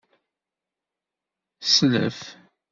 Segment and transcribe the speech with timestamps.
[1.71, 2.17] Slef.